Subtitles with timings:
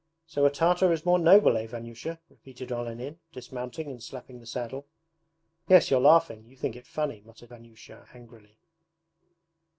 [0.25, 4.87] 'So a Tartar is more noble, eh, Vanyusha?' repeated Olenin, dismounting and slapping the saddle.
[5.69, 6.43] 'Yes, you're laughing!
[6.47, 8.57] You think it funny,' muttered Vanyusha angrily.